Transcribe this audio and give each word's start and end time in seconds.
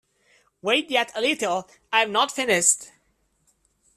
Wait 0.63 0.89
yet 0.89 1.11
a 1.13 1.21
little. 1.21 1.69
I 1.93 2.01
am 2.01 2.11
not 2.11 2.31
finished. 2.31 2.89